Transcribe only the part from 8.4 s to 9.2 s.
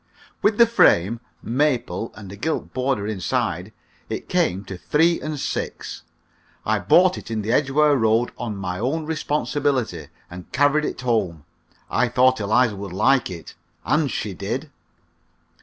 my own